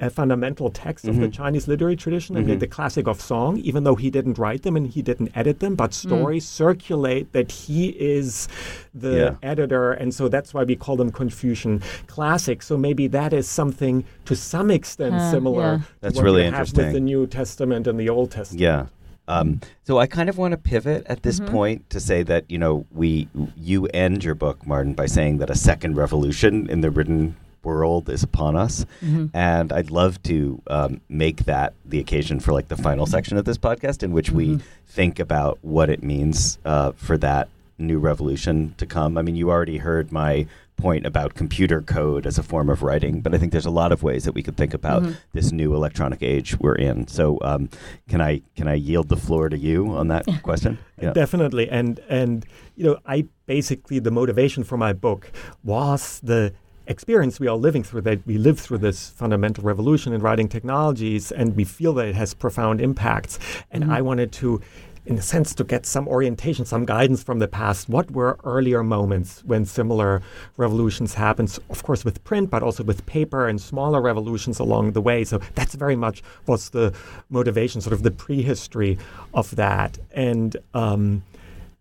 [0.00, 2.36] uh, fundamental texts of the Chinese literary tradition.
[2.36, 5.30] I mean, the classic of song, even though he didn't write them and he didn't
[5.34, 8.48] edit them, but stories circulate that he is
[8.94, 9.34] the Yeah.
[9.42, 12.66] editor, and so that's why we call them Confucian classics.
[12.66, 15.62] So maybe that is something to some extent Uh, similar.
[15.62, 15.76] yeah.
[15.78, 16.84] to That's what really we have interesting.
[16.84, 18.60] with the New Testament and the Old Testament.
[18.60, 18.86] Yeah.
[19.28, 22.58] Um, so I kind of want to pivot at this point to say that you
[22.58, 26.90] know we you end your book, Martin, by saying that a second revolution in the
[26.90, 27.34] written
[27.66, 28.86] world is upon us,
[29.34, 33.44] and I'd love to um, make that the occasion for like the final section of
[33.44, 37.48] this podcast, in which we think about what it means uh, for that
[37.78, 39.18] new revolution to come.
[39.18, 43.20] I mean, you already heard my point about computer code as a form of writing,
[43.22, 45.02] but I think there's a lot of ways that we could think about
[45.32, 47.08] this new electronic age we're in.
[47.08, 47.68] So, um,
[48.08, 50.78] can I can I yield the floor to you on that question?
[51.00, 51.12] Yeah.
[51.12, 55.32] Definitely, and and you know, I basically the motivation for my book
[55.64, 56.52] was the
[56.86, 61.32] experience we are living through that we live through this fundamental revolution in writing technologies
[61.32, 63.38] and we feel that it has profound impacts.
[63.70, 64.60] And i wanted to
[65.06, 67.88] in a sense to get some orientation some guidance from the past.
[67.88, 70.20] What were earlier moments when similar
[70.56, 71.56] revolutions happened?
[71.70, 75.24] Of course with print but also with paper and smaller revolutions along the way.
[75.24, 76.92] So that's very much was the
[77.30, 78.98] motivation sort of the prehistory
[79.32, 79.98] of that.
[80.12, 81.22] And um,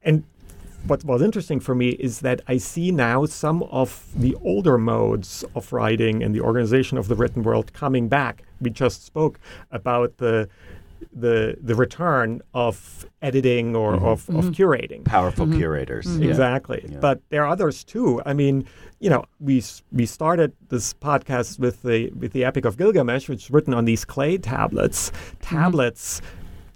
[0.04, 0.24] and
[0.88, 5.43] what was interesting for me is that I see now some of the older modes
[5.56, 8.43] of writing and the organization of the written world coming back.
[8.62, 9.39] We just spoke
[9.71, 10.48] about the
[11.12, 14.06] the the return of editing or mm-hmm.
[14.06, 14.50] of, of mm-hmm.
[14.52, 15.04] curating.
[15.06, 15.58] Powerful mm-hmm.
[15.58, 16.17] curators.
[16.17, 16.30] Yeah.
[16.30, 16.86] Exactly.
[16.88, 17.00] Yeah.
[17.00, 18.21] But there are others too.
[18.26, 18.67] I mean,
[19.00, 23.45] you know, we we started this podcast with the with the Epic of Gilgamesh, which
[23.45, 25.12] is written on these clay tablets.
[25.41, 26.21] Tablets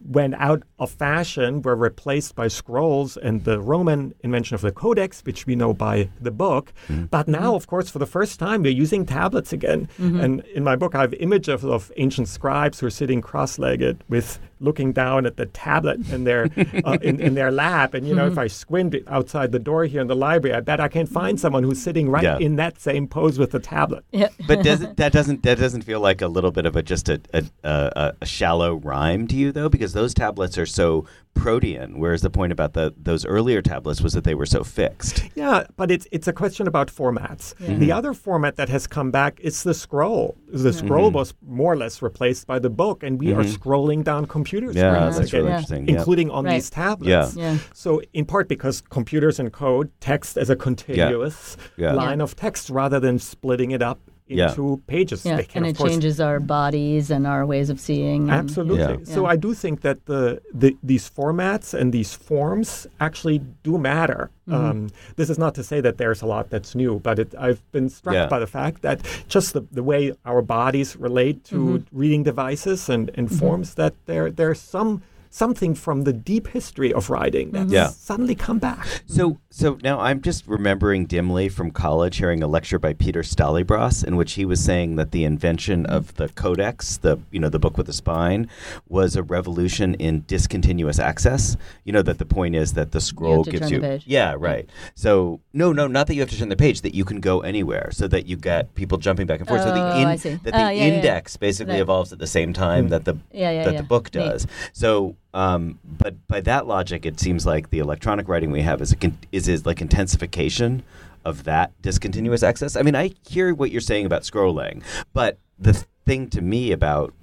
[0.06, 5.22] went out of fashion, were replaced by scrolls and the Roman invention of the codex,
[5.22, 6.74] which we know by the book.
[6.88, 7.06] Mm-hmm.
[7.06, 9.90] But now, of course, for the first time, we're using tablets again.
[10.00, 10.20] Mm-hmm.
[10.20, 14.40] And in my book, I have images of ancient scribes who are sitting cross-legged with
[14.60, 16.44] looking down at the tablet in their
[16.86, 17.94] uh, in, in their lap.
[17.94, 20.80] And you know, if I squint outside the door here in the library, I bet
[20.80, 22.38] I can find someone who's sitting right Yeah.
[22.40, 24.04] in that same pose with the tablet.
[24.12, 24.30] Yeah.
[24.48, 27.08] But does it, that doesn't that doesn't feel like a little bit of a just
[27.10, 31.06] a, a, a, a shallow rhyme to you though because those tablets are so
[31.40, 35.24] protean whereas the point about the those earlier tablets was that they were so fixed.
[35.36, 37.56] Yeah, but it's it's a question about formats.
[37.58, 37.92] The mm-hmm.
[37.92, 40.38] other format that has come back is the scroll.
[40.48, 41.18] The scroll mm-hmm.
[41.18, 43.70] was more or less replaced by the book, and we are mm-hmm.
[43.70, 45.58] scrolling down computer Yeah, screens that's again, really Yeah.
[45.58, 45.88] interesting.
[45.88, 45.96] Yeah.
[45.96, 46.56] including on Right.
[46.56, 47.36] these tablets.
[47.36, 47.54] Yeah.
[47.54, 47.58] Yeah.
[47.74, 51.94] So in part because computers encode text as a continuous Yeah.
[51.94, 54.00] line of text rather than splitting it up
[54.38, 54.54] Yeah.
[54.88, 55.26] pages.
[55.26, 58.24] Yeah, They can, and of it course, changes our bodies and our ways of seeing.
[58.24, 58.80] and- Absolutely.
[58.80, 58.98] Yeah.
[59.16, 64.30] So I do think that the, the these formats and these forms actually do matter.
[64.48, 64.66] Mm-hmm.
[64.66, 67.62] Um, this is not to say that there's a lot that's new, but it, I've
[67.72, 68.28] been struck Yeah.
[68.28, 72.00] by the fact that just the, the way our bodies relate to Mm-hmm.
[72.00, 77.10] reading devices and, and forms that there there's some something from the deep history of
[77.10, 77.74] writing that's mm-hmm.
[77.74, 77.88] Yeah.
[77.90, 78.86] suddenly come back.
[79.06, 84.04] So, so now I'm just remembering dimly from college hearing a lecture by Peter Stallybrass
[84.04, 87.60] in which he was saying that the invention of the codex, the you know the
[87.60, 88.48] book with the spine,
[88.88, 91.56] was a revolution in discontinuous access.
[91.84, 94.04] You know that the point is that the scroll to gives turn you the page.
[94.08, 94.70] yeah right.
[94.96, 97.42] So no no not that you have to turn the page that you can go
[97.42, 99.62] anywhere so that you get people jumping back and forth.
[99.62, 100.36] so the Oh, I see.
[100.44, 100.94] that Oh, the yeah, yeah, yeah.
[100.96, 101.82] index basically Right.
[101.82, 102.90] evolves at the same time mm.
[102.90, 103.82] that the Yeah, yeah, that yeah.
[103.82, 104.22] the book Neat.
[104.24, 104.48] does.
[104.74, 108.92] So, um, but by that logic, it seems like the electronic writing we have is
[108.92, 110.84] a con- is is like intensification
[111.26, 112.76] of that discontinuous access.
[112.76, 114.82] I mean, I hear what you're saying about scrolling,
[115.14, 115.74] but the
[116.06, 117.14] thing to me about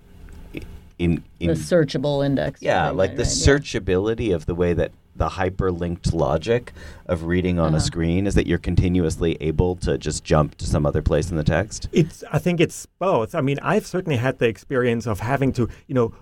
[0.99, 2.63] in in the searchable index.
[2.63, 3.47] yeah, Right, like right, the right, yeah.
[3.55, 6.73] searchability of the way that the hyperlinked logic
[7.07, 7.87] of reading on a Uh-huh.
[7.87, 11.45] screen is that you're continuously able to just jump to some other place in the
[11.45, 11.89] text.
[11.93, 12.23] It's.
[12.31, 13.35] I think it's both.
[13.35, 16.13] I mean, I've certainly had the experience of having to, you know,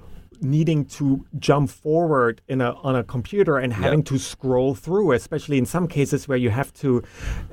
[0.41, 5.59] needing to jump forward in a on a computer and having to scroll through, especially
[5.59, 7.03] in some cases where you have to,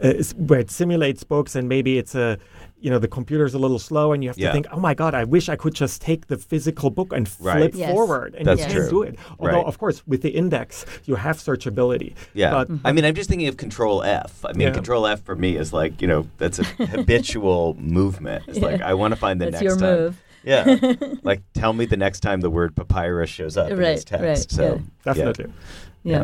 [0.03, 2.37] uh, where it simulates books and maybe it's a.
[2.83, 5.13] You know the computer's a little slow, and you have to think, "Oh my God,
[5.13, 7.57] I wish I could just take the physical book and Right.
[7.59, 7.91] flip Yes.
[7.91, 9.19] forward." And That's you can't do it.
[9.37, 9.65] Although, Right.
[9.67, 12.15] of course, with the index, you have searchability.
[12.33, 12.49] Yeah.
[12.49, 14.43] But I mean, I'm just thinking of Control F.
[14.43, 14.73] I mean, Yeah.
[14.73, 18.45] Control F for me is like, you know, that's a habitual movement.
[18.47, 19.99] It's like, I want to find the That's next your time.
[20.05, 20.21] move.
[20.43, 20.95] Yeah.
[21.23, 24.23] like, tell me the next time the word papyrus shows up in Right, this text.
[24.23, 24.81] right, so, yeah.
[25.03, 25.53] definitely.
[26.03, 26.23] Yeah.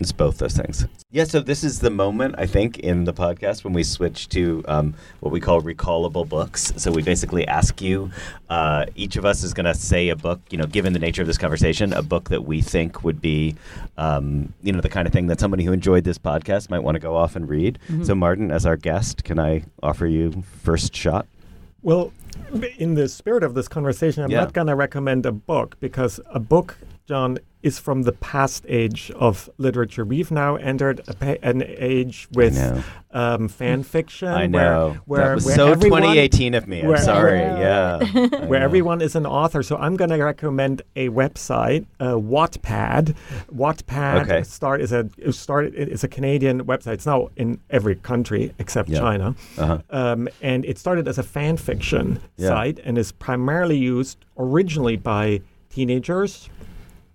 [0.00, 0.86] It's both those things.
[1.10, 4.62] Yeah, so this is the moment, I think, in the podcast when we switch to
[4.68, 6.72] um, what we call recallable books.
[6.76, 8.12] So we basically ask you,
[8.48, 11.22] uh, each of us is going to say a book, you know, given the nature
[11.22, 13.56] of this conversation, a book that we think would be,
[13.96, 16.94] um, you know, the kind of thing that somebody who enjoyed this podcast might want
[16.94, 17.80] to go off and read.
[18.04, 21.26] So, Martin, as our guest, can I offer you first shot?
[21.82, 22.12] Well,
[22.78, 24.40] in the spirit of this conversation, I'm Yeah.
[24.40, 29.10] not going to recommend a book because a book, John, is from the past age
[29.16, 30.04] of literature.
[30.04, 32.56] We've now entered a pa- an age with
[33.10, 34.28] um, fan fiction.
[34.28, 34.96] I where- know.
[35.06, 36.80] Where, that was where so everyone- 2018 of me.
[36.82, 37.38] I'm where- sorry.
[37.40, 37.98] Yeah.
[38.46, 39.62] Where everyone is an author.
[39.64, 43.16] So I'm going to recommend a website, uh, Wattpad.
[43.54, 44.42] Wattpad Okay.
[44.44, 46.92] start is a it started is a Canadian website.
[46.94, 49.00] It's now in every country except Yeah.
[49.00, 49.78] China, Uh-huh.
[49.90, 52.48] um, and it started as a fan fiction Yeah.
[52.50, 55.40] site and is primarily used originally by
[55.70, 56.48] teenagers,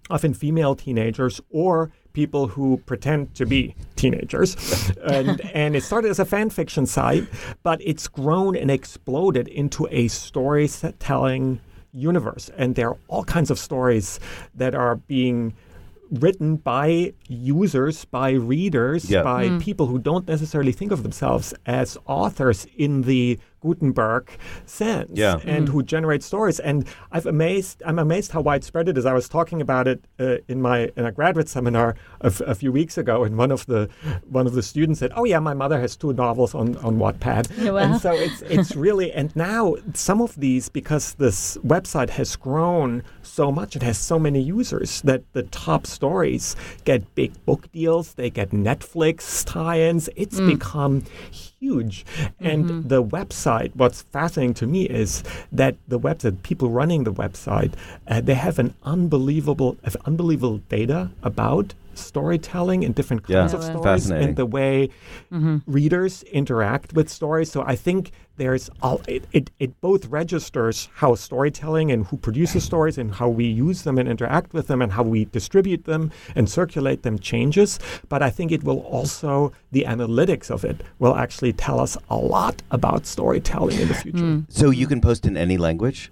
[0.09, 4.55] often female teenagers or people who pretend to be teenagers.
[5.03, 7.27] and, and it started as a fan fiction site,
[7.63, 11.59] but it's grown and exploded into a storytelling
[11.91, 12.49] universe.
[12.57, 14.19] And there are all kinds of stories
[14.55, 15.53] that are being
[16.11, 19.23] written by users, by readers, Yeah.
[19.23, 19.57] by hmm.
[19.57, 24.29] people who don't necessarily think of themselves as authors in the Gutenberg
[24.65, 25.37] sense, Yeah.
[25.45, 26.59] and who generate stories.
[26.59, 29.05] And I've amazed, I'm amazed how widespread it is.
[29.05, 32.55] I was talking about it uh, in my in a graduate seminar a, f- a
[32.55, 33.89] few weeks ago, and one of the
[34.29, 37.43] one of the students said, "Oh yeah, my mother has two novels on on Wattpad."
[37.71, 37.77] Wow.
[37.77, 43.03] And so it's it's really and now some of these because this website has grown
[43.21, 48.13] so much, it has so many users that the top stories get big book deals,
[48.15, 50.09] they get Netflix tie-ins.
[50.15, 51.03] It's become
[51.63, 52.05] huge.
[52.39, 57.73] And the website, what's fascinating to me is that the website, people running the website,
[58.07, 60.99] uh, they have an unbelievable, have unbelievable data
[61.31, 63.41] about storytelling and different Yeah.
[63.41, 64.27] kinds of Oh, stories Fascinating.
[64.29, 64.89] and the way
[65.31, 65.57] mm-hmm.
[65.65, 67.51] readers interact with stories.
[67.51, 72.63] So I think there's all, it, it, it both registers how storytelling and who produces
[72.63, 76.11] stories and how we use them and interact with them and how we distribute them
[76.35, 77.79] and circulate them changes.
[78.09, 82.17] But I think it will also, the analytics of it will actually tell us a
[82.17, 84.17] lot about storytelling in the future.
[84.17, 84.39] Hmm.
[84.49, 86.11] So you can post in any language?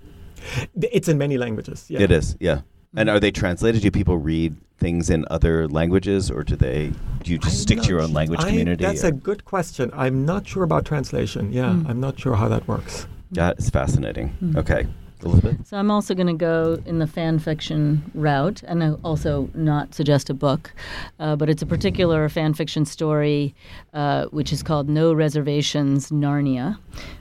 [0.75, 1.85] It's in many languages.
[1.87, 2.01] Yeah.
[2.01, 2.61] It is, yeah.
[2.95, 3.81] And are they translated?
[3.81, 6.91] Do people read things in other languages, or do they?
[7.23, 8.83] Do you just I'm stick to your own language I- community?
[8.83, 9.91] That's or- a good question.
[9.93, 11.51] I'm not sure about translation.
[11.53, 11.87] Yeah, hmm.
[11.87, 13.07] I'm not sure how that works.
[13.31, 14.29] That is fascinating.
[14.29, 14.57] Hmm.
[14.57, 14.87] Okay,
[15.23, 15.67] Elizabeth.
[15.67, 19.93] So I'm also going to go in the fan fiction route, and I'll also not
[19.93, 20.73] suggest a book,
[21.19, 23.55] uh, but it's a particular fan fiction story,
[23.93, 26.77] uh, which is called No Reservations Narnia,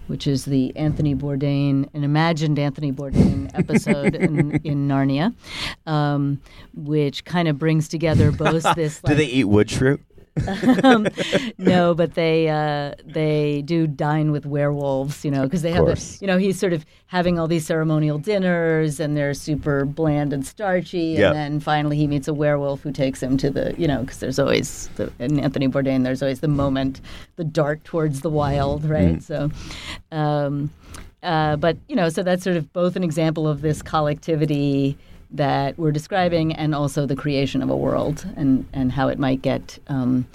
[0.07, 5.35] which is the Anthony Bourdain, an imagined Anthony Bourdain episode in, in Narnia,
[5.87, 6.41] um,
[6.75, 9.01] which kind of brings together both this.
[9.01, 9.99] Do they eat wood shrew?
[10.85, 11.07] um,
[11.59, 15.97] no, but they uh, they do dine with werewolves, you know, because they have, a,
[16.21, 20.47] you know, he's sort of having all these ceremonial dinners, and they're super bland and
[20.47, 21.29] starchy, Yeah.
[21.29, 24.19] and then finally he meets a werewolf who takes him to the, you know, because
[24.19, 27.01] there's always the, in Anthony Bourdain, there's always the moment,
[27.37, 29.23] the dart towards the wild, right?
[29.23, 29.51] So.
[30.13, 30.71] Um,
[31.23, 34.97] uh, but you know, so that's sort of both an example of this collectivity
[35.33, 39.43] that we're describing, and also the creation of a world and and how it might
[39.43, 40.27] get um,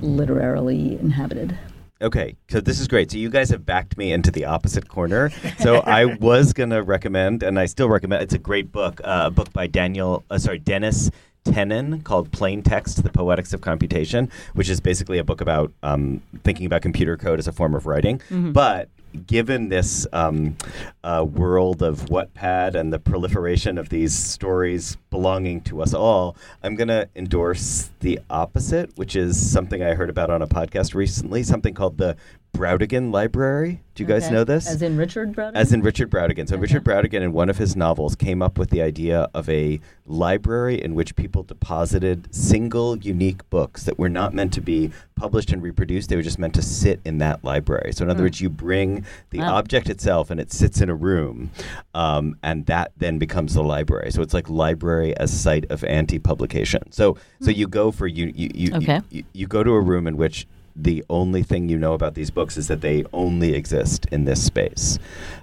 [0.00, 1.58] literarily inhabited.
[2.02, 3.10] Okay, so this is great.
[3.10, 5.30] So you guys have backed me into the opposite corner.
[5.58, 8.22] So I was gonna recommend, and I still recommend.
[8.22, 11.10] It's a great book, uh, a book by Daniel, uh, sorry, Dennis
[11.44, 16.22] Tenen called Plain Text: The Poetics of Computation, which is basically a book about um,
[16.42, 18.20] thinking about computer code as a form of writing.
[18.30, 18.88] But
[19.26, 20.56] given this um,
[21.02, 26.74] uh, world of Wattpad and the proliferation of these stories belonging to us all, I'm
[26.74, 31.42] going to endorse the opposite, which is something I heard about on a podcast recently,
[31.42, 32.16] something called the
[32.52, 33.80] Brautigan Library.
[33.94, 34.34] Do you guys Okay?
[34.34, 34.66] know this?
[34.68, 35.52] As in Richard Browder?
[35.54, 36.48] As in Richard Brautigan.
[36.48, 39.78] So Richard Brautigan, in one of his novels, came up with the idea of a
[40.06, 45.52] library in which people deposited single, unique books that were not meant to be published
[45.52, 46.08] and reproduced.
[46.08, 47.92] They were just meant to sit in that library.
[47.92, 49.56] So in other words, you bring the Wow.
[49.56, 51.50] object itself and it sits in a room,
[51.94, 54.10] um, and that then becomes the library.
[54.12, 56.90] So it's like library as site of anti-publication.
[56.92, 59.00] So so you go for you you you, Okay.
[59.10, 60.46] you, you go to a room in which
[60.82, 64.42] the only thing you know about these books is that they only exist in this
[64.44, 64.98] space.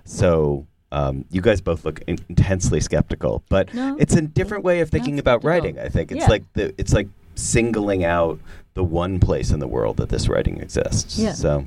[0.06, 4.80] So um, you guys both look in- intensely skeptical, but No, it's a different way
[4.80, 5.50] of thinking about skeptical.
[5.50, 5.80] writing.
[5.80, 6.28] I think it's Yeah.
[6.28, 8.40] like the it's like singling out
[8.74, 11.18] the one place in the world that this writing exists.
[11.20, 11.34] Yeah.
[11.34, 11.66] So.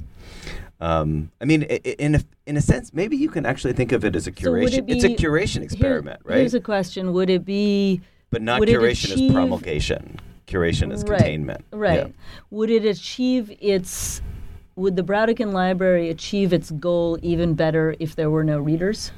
[0.82, 4.16] Um, I mean, in a, in a sense, maybe you can actually think of it
[4.16, 4.84] as a So would curation.
[4.88, 6.38] it's a curation experiment, right?
[6.38, 10.18] Here's a question: Would it be but not curation achieve- as promulgation.
[10.50, 11.64] Curation as right, containment.
[11.70, 12.06] Right.
[12.06, 12.12] Yeah.
[12.50, 14.20] Would it achieve its?
[14.76, 19.12] Would the Brautigan Library achieve its goal even better if there were no readers?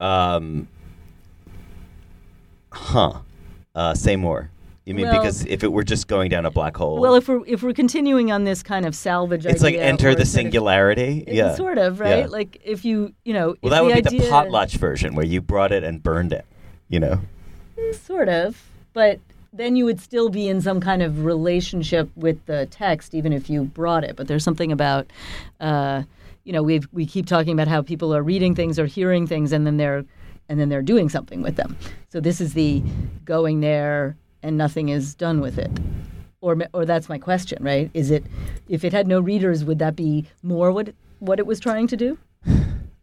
[0.00, 0.68] Um,
[2.70, 3.20] huh.
[3.74, 4.50] Uh, say more.
[4.84, 7.26] You mean Well- because if it were just going down a black hole, Well, if
[7.26, 10.28] we're if we're continuing on this kind of salvage, it's like enter the sort of-
[10.28, 11.24] singularity.
[11.26, 12.20] Yeah, sort of right.
[12.20, 12.26] Yeah.
[12.26, 15.72] Like if you you know, Well, that would be the potlatch version where you brought
[15.72, 16.44] it and burned it.
[16.88, 17.20] You know.
[17.92, 18.62] sort of,
[18.92, 19.18] but
[19.56, 23.48] then you would still be in some kind of relationship with the text, even if
[23.48, 24.16] you brought it.
[24.16, 25.06] But there's something about,
[25.60, 26.02] uh,
[26.42, 29.52] you know, we we keep talking about how people are reading things or hearing things,
[29.52, 30.04] and then they're
[30.48, 31.76] and then they're doing something with them.
[32.08, 32.82] So this is the
[33.24, 35.70] going there and nothing is done with it.
[36.40, 37.90] Or, or that's my question, right?
[37.94, 38.22] Is it,
[38.68, 41.96] if it had no readers, would that be more what what it was trying to
[41.96, 42.18] do?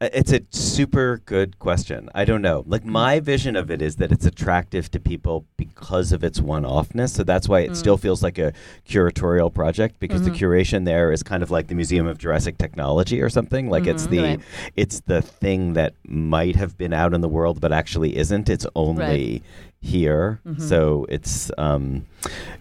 [0.01, 2.09] Uh, It's a super good question.
[2.15, 2.63] I don't know.
[2.65, 2.91] Like mm-hmm.
[2.91, 7.09] my vision of it is that it's attractive to people because of its one-offness.
[7.09, 8.01] So that's why it still mm.
[8.01, 8.53] feels like a
[8.89, 10.43] curatorial project because the mm-hmm.
[10.43, 13.69] curation there is kind of like the Museum of Jurassic Technology or something.
[13.69, 14.15] Like it's mm-hmm.
[14.15, 14.39] the Right.
[14.75, 18.49] it's the thing that might have been out in the world but actually isn't.
[18.49, 19.43] It's only
[19.81, 20.39] here.
[20.59, 22.05] So it's um,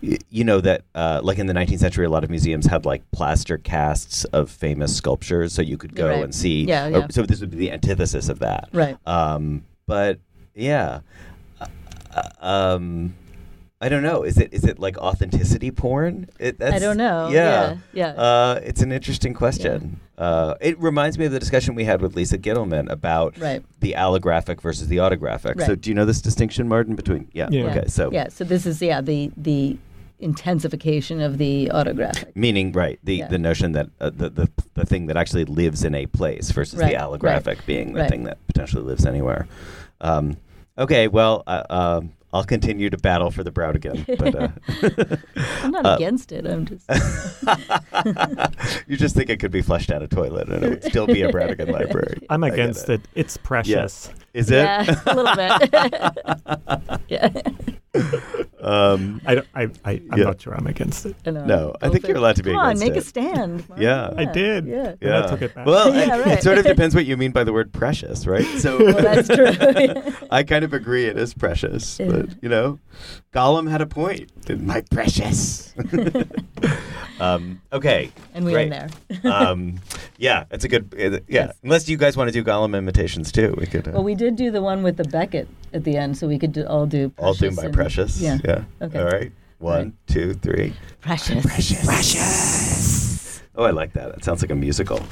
[0.02, 2.86] y- you know that uh, like in the 19th century, a lot of museums had
[2.86, 6.24] like plaster casts of famous sculptures, so you could go Right.
[6.24, 6.64] and see.
[6.64, 7.06] Yeah, or- yeah.
[7.10, 8.68] so this would be the antithesis of that.
[8.72, 8.96] Right.
[9.06, 10.18] Um, but
[10.54, 11.00] yeah,
[11.60, 11.66] Uh,
[12.14, 13.14] uh, um,
[13.82, 14.24] I don't know.
[14.24, 16.28] Is it is it like authenticity porn?
[16.38, 17.28] It, that's, I don't know.
[17.30, 18.22] Yeah, Yeah, yeah.
[18.22, 19.98] Uh, it's an interesting question.
[20.18, 23.62] Uh, it reminds me of the discussion we had with Lisa Gitelman about Right.
[23.80, 25.58] the allographic versus the autographic.
[25.62, 26.94] So, do you know this distinction, Martin?
[26.94, 27.64] Between yeah, Yeah.
[27.70, 27.84] okay.
[27.88, 29.78] So, yeah, so this is yeah the the
[30.18, 32.36] intensification of the autographic.
[32.36, 33.28] meaning right the Yeah.
[33.28, 36.78] the notion that uh, the, the the thing that actually lives in a place versus
[36.78, 38.10] Right, the right, allographic being the right.
[38.10, 39.46] thing that potentially lives anywhere.
[40.02, 40.36] Um,
[40.76, 45.16] okay, well, uh, um, I'll continue to battle for the Brautigan, but uh,
[45.64, 46.46] I'm not against it.
[46.46, 46.88] I'm just
[48.86, 51.22] you just think it could be flushed down a toilet and it would still be
[51.22, 52.24] a Brautigan library.
[52.30, 53.00] I'm against it.
[53.16, 54.10] It's precious.
[54.32, 54.62] Is it?
[54.62, 57.00] yeah, a little bit.
[57.08, 57.30] yeah,
[58.62, 60.24] Um, I, don't- I, I, I'm Yeah.
[60.24, 61.16] not sure I'm against it.
[61.26, 61.44] I know.
[61.46, 63.68] No, I think for you're allowed to be Come on, against make a stand.
[63.68, 63.80] Mark.
[63.80, 64.12] Yeah.
[64.16, 64.66] I did.
[64.66, 64.94] Yeah.
[65.00, 65.66] And I took it back.
[65.66, 66.38] Well, Yeah, it- right.
[66.38, 68.44] it sort of depends what you mean by the word precious, right?
[68.60, 70.12] So Well, that's true.
[70.30, 72.78] I kind of agree it is precious, but you know,
[73.32, 74.30] Gollum had a point.
[74.60, 75.74] My precious.
[77.20, 78.12] um, okay.
[78.34, 78.88] and we're in there.
[79.24, 79.80] um,
[80.18, 80.94] yeah, it's a good.
[80.94, 81.56] Uh, yeah, Yes.
[81.62, 83.88] unless you guys want to do Gollum imitations too, we could.
[83.88, 86.38] Uh, Well, we did do the one with the Beckett at the end, so we
[86.38, 87.10] could do, all do.
[87.18, 88.20] all do Precious my and- precious.
[88.20, 88.38] Yeah.
[88.44, 88.64] Yeah.
[88.82, 88.98] Okay.
[88.98, 89.32] All right.
[89.58, 90.74] One, two, three.
[91.00, 91.42] Precious.
[91.44, 92.68] Precious.
[93.60, 94.14] Oh, I like that.
[94.14, 95.06] It sounds like a musical.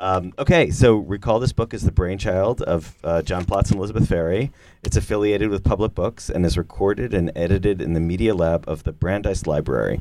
[0.00, 4.08] Um, okay, so recall this book is the brainchild of uh, John Plotz and Elizabeth
[4.08, 4.50] Ferry.
[4.82, 8.82] It's affiliated with Public Books and is recorded and edited in the Media Lab of
[8.82, 10.00] the Brandeis Library.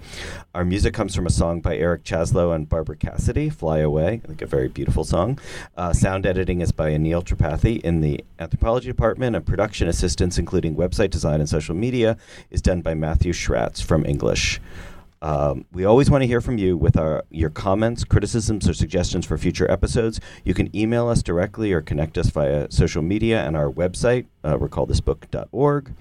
[0.55, 4.41] Our music comes from a song by Eric Chasalow and Barbara Cassidy, Fly Away, think
[4.41, 5.37] a very beautiful song.
[5.77, 10.75] Uh, sound editing is by Anil Tripathi in the Anthropology Department, and production assistance, including
[10.75, 12.17] website design and social media,
[12.49, 14.59] is done by Matthew Schratz from English.
[15.23, 19.25] Um, we always want to hear from you with our your comments, criticisms, or suggestions
[19.25, 20.19] for future episodes.
[20.43, 24.57] You can email us directly or connect us via social media and our website, uh,
[24.57, 25.93] recallthisbook.org.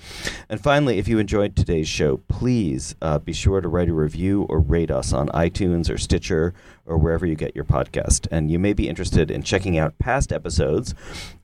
[0.49, 4.43] And finally, if you enjoyed today's show, please uh, be sure to write a review
[4.51, 6.53] or rate us on iTunes or Stitcher
[6.85, 8.27] or wherever you get your podcast.
[8.33, 10.97] And you may be interested in checking out past episodes,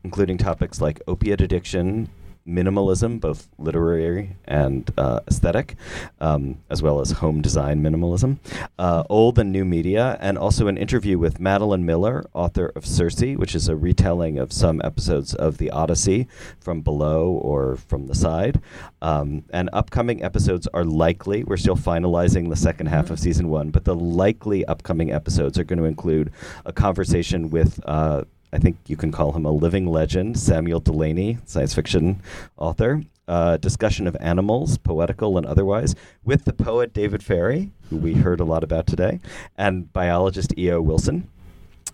[0.03, 2.09] including topics like opiate addiction,
[2.49, 5.77] minimalism, both literary and uh, aesthetic,
[6.21, 8.39] um, as well as home design minimalism,
[8.79, 13.37] uh, old and new media, and also an interview with Madeline Miller, author of Circe,
[13.37, 16.27] which is a retelling of some episodes of the Odyssey
[16.59, 18.61] from below or from the side.
[19.03, 23.71] Um, and upcoming episodes are likely, we're still finalizing the second half of season one,
[23.71, 26.33] but the likely upcoming episodes are going to include
[26.65, 27.81] a conversation with.
[27.85, 32.23] Uh, I think you can call him a living legend, Samuel Delany, science fiction
[32.57, 33.03] author.
[33.27, 35.95] Uh, discussion of animals, poetical and otherwise,
[36.25, 39.21] with the poet David Ferry, who we heard a lot about today,
[39.59, 40.81] and biologist E.O.
[40.81, 41.29] Wilson.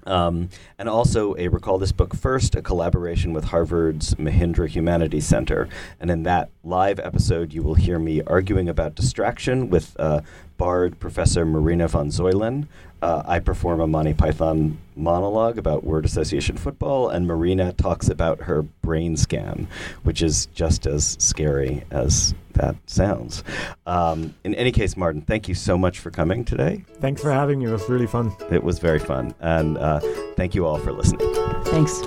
[0.06, 5.68] Um, and also a Recall This Book First, a collaboration with Harvard's Mahindra Humanities Center.
[5.98, 10.20] And in that live episode, you will hear me arguing about distraction with uh,
[10.56, 12.66] Bard Professor Marina van Zuylen.
[13.02, 18.40] Uh, I perform a Monty Python monologue about word association football, and Marina talks about
[18.42, 19.68] her brain scan,
[20.04, 23.44] which is just as scary as that sounds.
[23.86, 26.84] Um, in any case, Martin, thank you so much for coming today.
[27.00, 27.66] Thanks for having me.
[27.66, 28.34] It was really fun.
[28.50, 29.34] It was very fun.
[29.40, 30.00] And uh,
[30.36, 31.34] thank you all for listening.
[31.64, 32.00] Thanks.